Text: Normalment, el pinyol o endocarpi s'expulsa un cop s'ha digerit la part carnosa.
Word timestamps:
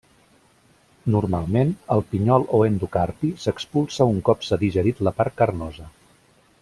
Normalment, 1.15 1.73
el 1.95 2.01
pinyol 2.13 2.45
o 2.59 2.61
endocarpi 2.69 3.31
s'expulsa 3.45 4.09
un 4.15 4.19
cop 4.31 4.49
s'ha 4.49 4.59
digerit 4.65 5.05
la 5.09 5.15
part 5.21 5.39
carnosa. 5.43 5.87